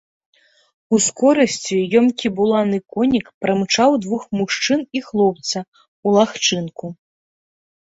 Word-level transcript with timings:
Ускорасці 0.97 1.75
ёмкі 1.99 2.27
буланы 2.41 2.79
конік 2.95 3.25
прымчаў 3.45 3.91
двух 4.07 4.23
мужчын 4.41 4.79
і 4.97 4.99
хлопца 5.13 5.57
ў 5.57 6.07
лагчынку. 6.21 6.85